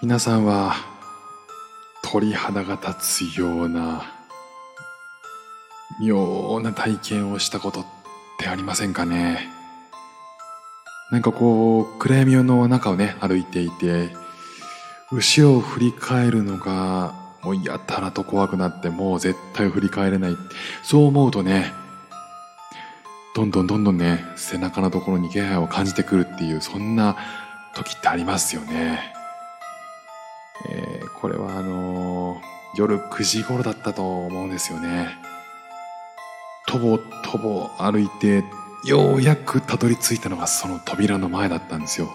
[0.00, 0.76] 皆さんは
[2.04, 4.04] 鳥肌が立つような
[6.00, 7.86] 妙な体験をしたことっ
[8.38, 9.48] てありませんかね？
[11.10, 14.10] なんかこう暗闇の中をね歩いていて
[15.10, 17.12] 後ろを振り返るのが
[17.42, 20.36] もうやたらと怖くなってもう絶対振り返れない
[20.84, 21.72] そう思うとね
[23.34, 27.16] どんどんどんどんね背中のところに気配を感じてくるっていうそんな
[27.74, 29.17] 時ってありますよね。
[30.66, 32.40] えー、これはあのー、
[32.76, 35.08] 夜9時頃だったと思うんですよね。
[36.66, 38.44] とぼとぼ歩いて
[38.84, 42.10] ようやくたどり着いたのがその扉の前だったんですよ。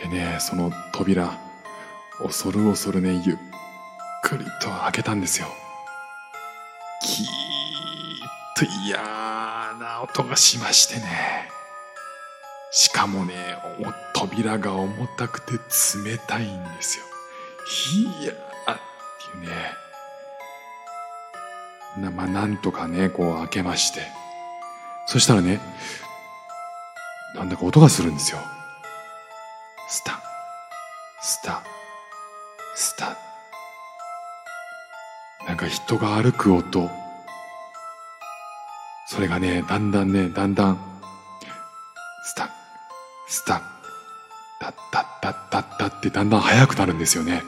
[0.00, 1.36] でね、その扉、
[2.22, 3.36] 恐る恐るね、ゆっ
[4.22, 5.48] くりと開けたんですよ。
[7.02, 7.28] キーッ
[8.56, 11.48] と嫌な音がしましてね。
[12.70, 13.34] しかもね、
[14.18, 17.04] 扉が重たくて冷たいんですよ。
[17.68, 18.78] ひやーっ
[19.32, 19.56] ていうね。
[21.98, 24.00] な、まあ、なんとかね、こう開けまして。
[25.06, 25.60] そしたらね、
[27.36, 28.38] なんだか音がするんですよ。
[29.88, 30.20] スタ、
[31.22, 31.62] スタ、
[32.74, 33.16] スタ。
[35.46, 36.90] なんか人が歩く音。
[39.06, 40.78] それがね、だんだんね、だんだん、
[42.24, 42.50] スタ、
[43.28, 43.77] スタ、
[45.98, 47.42] ってだんだん速くなるんですよね。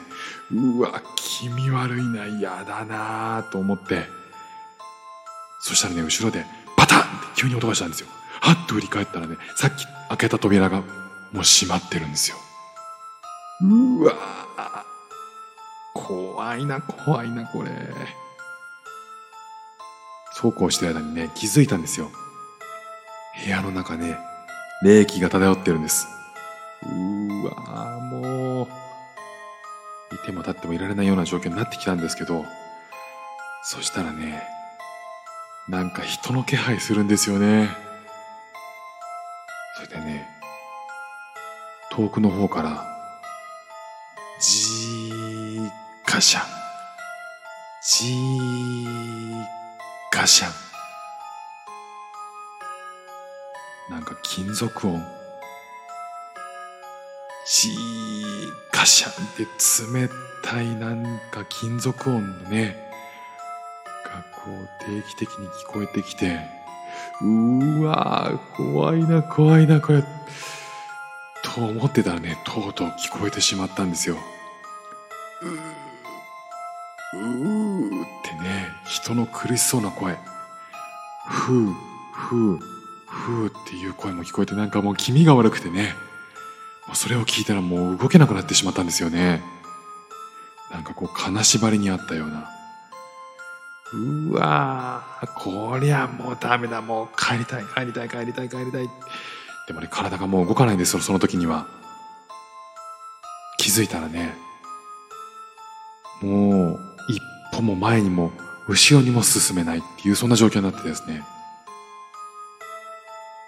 [0.52, 4.08] うわ、気味悪いな、嫌だなと思って。
[5.60, 6.44] そしたらね、後ろで、
[6.76, 7.06] パタンって
[7.36, 8.08] 急に音がしたんですよ。
[8.40, 10.84] はっと振り返ったらね、さっき開けた扉がも
[11.40, 12.36] う閉まってるんですよ。
[13.62, 14.14] うわ
[15.94, 17.70] 怖いな、怖いな、これ。
[20.32, 22.10] そうこうしてる間にね、気づいたんですよ。
[23.44, 24.18] 部屋の中ね、
[24.82, 26.08] 冷気が漂ってるんです。
[26.82, 27.99] うわ、
[30.30, 32.44] ても立ってもいられないような状況になってきたんですけど、
[33.62, 34.42] そしたらね、
[35.68, 37.68] なんか人の気配するんですよね。
[39.76, 40.28] それでね、
[41.90, 42.86] 遠くの方から、
[44.40, 45.68] じー
[46.06, 46.42] ガシャン、
[47.82, 49.44] じー
[50.12, 50.52] ガシャン。
[53.90, 55.04] なんか金属音。
[57.46, 58.19] じー
[58.80, 59.42] ガシャンって
[59.92, 60.08] 冷
[60.42, 62.74] たいなんか金属音のね、
[64.42, 66.40] こう定期的に聞こえてきて、
[67.20, 70.02] うわー、怖いな、怖いな、これ。
[71.42, 74.16] と思ってたらね、とうとう聞こえてしまったんですよ。
[77.12, 80.16] うー、うってね、人の苦しそうな声。
[81.28, 81.74] ふー、
[82.14, 82.58] ふー、
[83.06, 85.92] ふーっていう声も聞こえてなんかもう気味が悪くてね。
[86.94, 89.42] それを聞いたらもう動けなくなってしまったんですよね。
[90.70, 92.50] なんかこう金縛りにあったような。
[93.92, 95.02] うわ
[95.34, 98.88] こりゃもうダメだもう帰りたい帰りたい帰りたい帰りたい
[99.66, 101.66] でもね体がもう動かないんですよその時には
[103.58, 104.36] 気づいたらね
[106.22, 107.20] もう一
[107.52, 108.30] 歩も前にも
[108.68, 111.24] 後ろにも進めないっていうそんな状況になってですね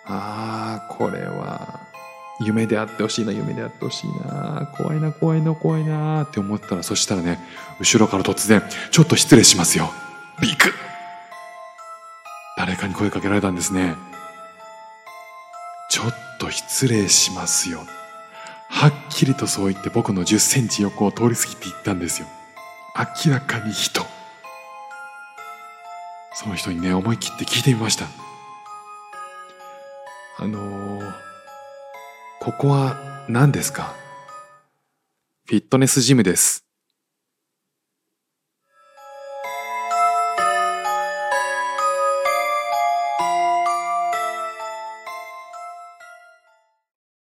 [0.06, 1.81] ああこれは
[2.40, 7.38] 夢であってほしいな夢であってほしいな怖いな怖いな怖いなって思ったらそしたらね
[7.78, 9.90] 後ろから突然ちょっと失礼しますよ
[10.40, 10.72] ビク
[12.56, 13.96] 誰かに声かけられたんですね。
[15.90, 17.80] ちょっと失礼しますよ。
[18.68, 22.28] はっきりとそう言って僕の10センチ横を通り過ぎていったんですよ。
[23.26, 24.06] 明らかに人。
[26.34, 28.06] その人にね、思い切って聞いてみました。
[30.38, 30.91] あのー、
[32.42, 32.96] ここは
[33.28, 33.94] 何ですか？
[35.46, 36.64] フィットネスジムです。